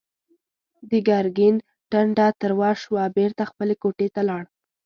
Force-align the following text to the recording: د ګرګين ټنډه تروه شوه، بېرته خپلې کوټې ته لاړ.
د 0.89 0.91
ګرګين 1.07 1.55
ټنډه 1.91 2.27
تروه 2.41 2.71
شوه، 2.81 3.03
بېرته 3.17 3.43
خپلې 3.51 3.75
کوټې 3.81 4.07
ته 4.15 4.21
لاړ. 4.29 4.43